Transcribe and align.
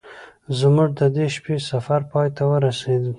زموږ 0.59 0.89
د 0.99 1.01
دې 1.15 1.25
شپې 1.35 1.55
سفر 1.69 1.99
پای 2.11 2.27
ته 2.35 2.43
ورسید. 2.51 3.03